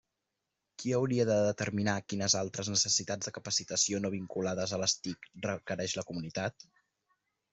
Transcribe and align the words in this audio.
Qui 0.83 0.93
hauria 0.99 1.25
de 1.29 1.35
determinar 1.47 1.93
quines 2.13 2.35
altres 2.39 2.71
necessitats 2.75 3.29
de 3.29 3.33
capacitació 3.37 4.01
no 4.05 4.13
vinculades 4.15 4.73
a 4.73 4.81
les 4.85 4.97
TIC 5.03 5.29
requereix 5.47 5.97
la 6.01 6.05
comunitat? 6.11 6.69